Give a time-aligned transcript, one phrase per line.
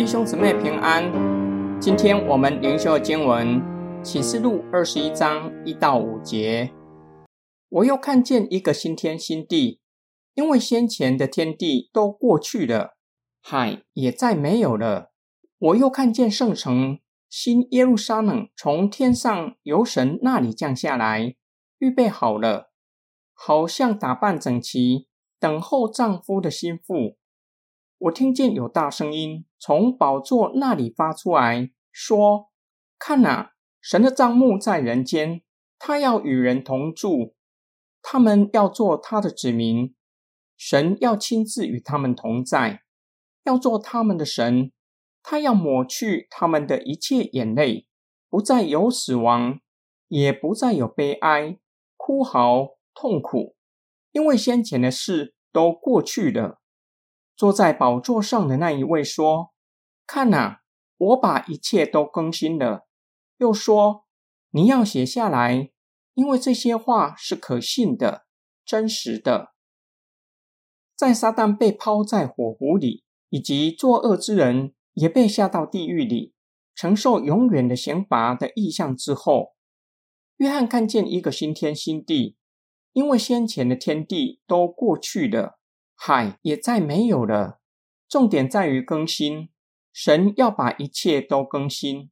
[0.00, 1.12] 弟兄姊妹平安，
[1.78, 3.62] 今天我们灵修经文
[4.02, 6.72] 启示录二十一章一到五节。
[7.68, 9.78] 我又看见一个新天新地，
[10.32, 12.96] 因为先前的天地都过去了，
[13.42, 15.12] 海也再没有了。
[15.58, 16.98] 我又看见圣城
[17.28, 21.36] 新耶路撒冷从天上由神那里降下来，
[21.78, 22.70] 预备好了，
[23.34, 25.08] 好像打扮整齐，
[25.38, 27.18] 等候丈夫的心腹。
[28.00, 32.48] 我听见有大声音从宝座那里发出来，说
[32.98, 35.42] ：“看哪，神的帐幕在人间，
[35.78, 37.34] 他要与人同住，
[38.00, 39.94] 他们要做他的子民，
[40.56, 42.84] 神要亲自与他们同在，
[43.44, 44.72] 要做他们的神。
[45.22, 47.86] 他要抹去他们的一切眼泪，
[48.30, 49.60] 不再有死亡，
[50.08, 51.58] 也不再有悲哀、
[51.98, 53.54] 哭嚎、痛苦，
[54.12, 56.62] 因为先前的事都过去了。”
[57.40, 59.54] 坐在宝座上的那一位说
[60.06, 60.58] ：“看呐，
[60.98, 62.86] 我把一切都更新了。”
[63.40, 64.04] 又说
[64.52, 65.70] ：“你要写下来，
[66.12, 68.26] 因为这些话是可信的、
[68.62, 69.54] 真实的。”
[70.94, 76.34] 在撒旦被抛在火湖里，以及作恶之人也被下到地狱里，
[76.74, 79.54] 承受永远的刑罚的意象之后，
[80.36, 82.36] 约翰看见一个新天新地，
[82.92, 85.58] 因为先前的天地都过去了。
[86.02, 87.60] 海也再没有了。
[88.08, 89.50] 重点在于更新，
[89.92, 92.10] 神要把一切都更新。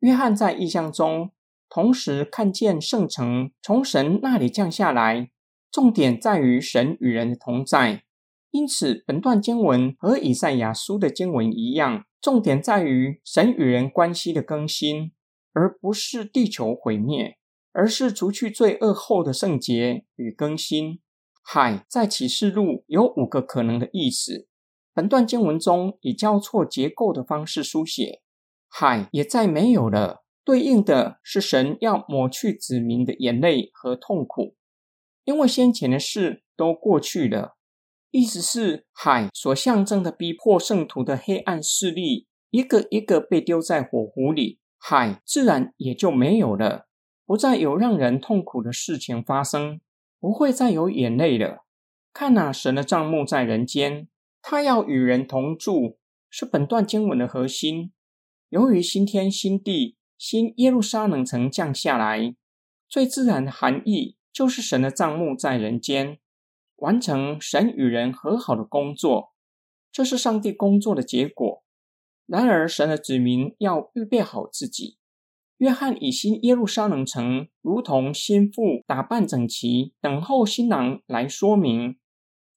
[0.00, 1.32] 约翰在异象中
[1.70, 5.30] 同时看见圣城从神那里降下来，
[5.72, 8.04] 重点在于神与人的同在。
[8.50, 15.12] 因此，本段经文和以赛亚书的经文一样，重点在于神与人关系的更新，
[15.54, 17.38] 而不是地球毁灭，
[17.72, 21.00] 而是除去罪恶后的圣洁与更新。
[21.46, 24.48] 海在启示录有五个可能的意思。
[24.94, 28.22] 本段经文中以交错结构的方式书写，
[28.68, 34.56] 海也再没有了，对应的是神要抹去子民的眼泪和痛苦，
[35.24, 37.56] 因为先前的事都过去了。
[38.10, 46.86] 意思是海所象征的逼迫圣徒的黑暗势力，一个一个被丢在火湖里，海自然也就没有了，
[47.26, 49.80] 不再有让人痛苦的事情发生。
[50.24, 51.66] 不会再有眼泪了。
[52.14, 54.08] 看呐，神的帐幕在人间，
[54.40, 55.98] 他要与人同住，
[56.30, 57.92] 是本段经文的核心。
[58.48, 62.34] 由于新天新地、新耶路撒冷城降下来，
[62.88, 66.18] 最自然的含义就是神的帐幕在人间，
[66.76, 69.34] 完成神与人和好的工作。
[69.92, 71.62] 这是上帝工作的结果。
[72.24, 74.96] 然而，神的子民要预备好自己。
[75.58, 81.96] 约翰以新耶路撒冷城如同新妇打扮整齐，等候新郎来说明，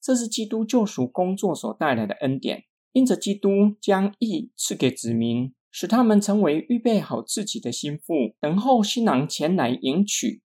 [0.00, 2.64] 这是基督救赎工作所带来的恩典。
[2.92, 10.40] 因着基督将义赐给子民，使他们成为预备好自己的心腹，等候新郎前来迎娶，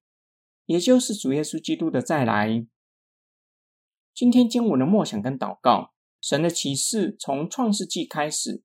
[0.65, 2.67] 也就是主耶稣基督的再来。
[4.13, 8.61] 今天经文的默想跟祷告，神的启示从创世纪开始，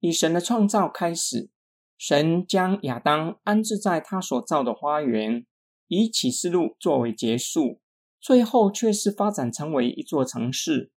[0.00, 1.50] 以神的创造开始。
[1.98, 5.46] 神将亚当安置在他所造的花园，
[5.88, 7.80] 以启示录作为结束，
[8.20, 10.92] 最后却是发展成为一座城市。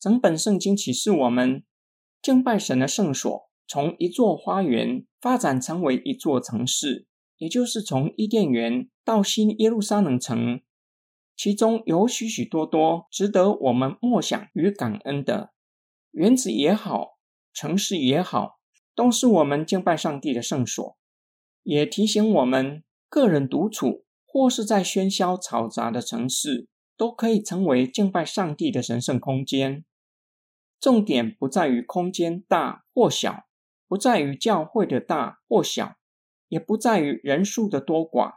[0.00, 1.62] 整本圣经启示我们，
[2.20, 7.06] 敬拜神的圣所从一座花园发展成为一座城市，
[7.38, 10.60] 也就是从伊甸园到新耶路撒冷城，
[11.36, 15.52] 其中有许许多多值得我们默想与感恩的
[16.10, 17.18] 园子也好，
[17.52, 18.61] 城市也好。
[18.94, 20.96] 都是我们敬拜上帝的圣所，
[21.62, 29.84] 也提醒我们，个人独处或是在喧嚣嘈杂的城市，都可以成为敬拜上帝的神圣空间。
[30.80, 33.46] 重点不在于空间大或小，
[33.86, 35.96] 不在于教会的大或小，
[36.48, 38.34] 也不在于人数的多寡，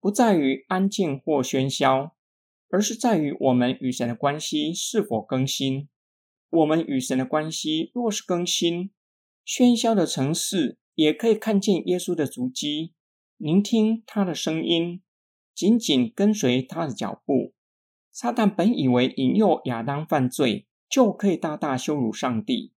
[0.00, 2.16] 不在于安静或喧嚣，
[2.70, 5.88] 而是在于我们与神的关系是否更新。
[6.48, 8.90] 我们与神的关系若是更新，
[9.44, 12.92] 喧嚣的城市也可以看见耶稣的足迹，
[13.36, 15.02] 聆听他的声音，
[15.54, 17.52] 紧紧跟随他的脚步。
[18.12, 22.72] 撒旦本以为引诱亚当犯罪就可以大大羞辱上帝，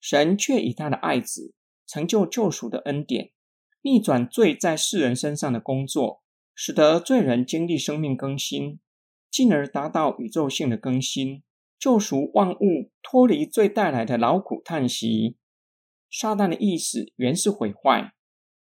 [0.00, 1.52] 神却以他的爱子
[1.86, 3.32] 成就救赎的恩典，
[3.82, 6.22] 逆转罪在世人身上的工作，
[6.54, 8.78] 使得罪人经历生命更新，
[9.30, 11.42] 进而达到宇宙性的更新，
[11.76, 15.37] 救赎万物脱离罪带来的劳苦叹息。
[16.10, 18.12] 撒旦的意思原是毁坏，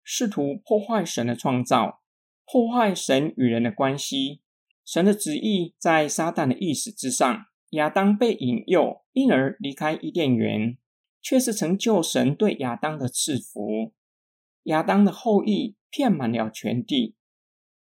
[0.03, 2.03] 试图破坏神的创造，
[2.45, 4.43] 破坏神与人的关系。
[4.85, 7.47] 神的旨意在撒旦的意思之上。
[7.71, 10.79] 亚当被引诱，因而离开伊甸园。
[11.21, 13.93] 却是成就神对亚当的赐福。
[14.63, 17.17] 亚当的后裔遍满了全地。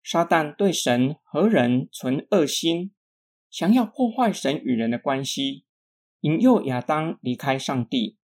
[0.03, 2.93] 撒旦对神和人存恶心，
[3.49, 5.65] 想要破坏神与人的关系，
[6.21, 8.17] 引诱亚当离开上帝。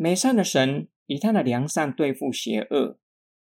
[0.00, 3.00] 美善的神以他的良善对付邪恶。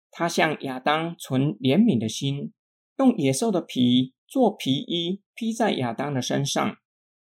[0.09, 2.53] 他向亚当存怜悯的心，
[2.97, 6.77] 用野兽的皮做皮衣披在亚当的身上，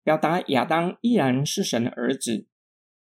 [0.04, 2.46] 表达亚当依然是神的儿子。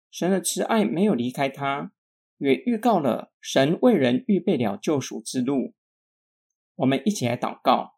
[0.09, 1.91] 神的慈爱没有离开他，
[2.39, 5.75] 也预告了神为人预备了救赎之路。
[6.77, 7.97] 我们一起来祷告：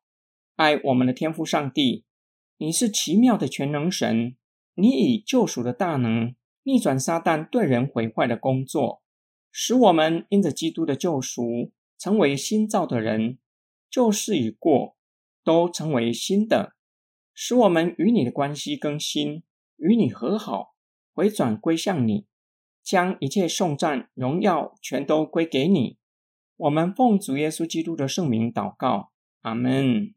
[0.58, 2.04] 爱我们的天父上帝，
[2.58, 4.36] 你是奇妙的全能神，
[4.74, 6.36] 你以救赎的大能
[6.68, 9.02] 逆转撒旦对人毁坏的工作，
[9.54, 11.72] 使我们因着基督的救赎。
[11.98, 13.40] 成为新造的人，
[13.90, 14.96] 旧事已过，
[15.44, 16.76] 都成为新的，
[17.34, 19.42] 使我们与你的关系更新，
[19.78, 20.76] 与你和好，
[21.12, 22.28] 回转归向你，
[22.84, 25.98] 将一切颂赞、荣耀全都归给你。
[26.58, 29.12] 我们奉主耶稣基督的圣名祷告，
[29.42, 30.14] 阿门。